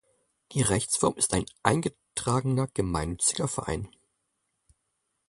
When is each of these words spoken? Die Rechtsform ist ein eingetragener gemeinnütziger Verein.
Die 0.53 0.63
Rechtsform 0.63 1.13
ist 1.17 1.31
ein 1.35 1.45
eingetragener 1.61 2.65
gemeinnütziger 2.73 3.47
Verein. 3.47 3.87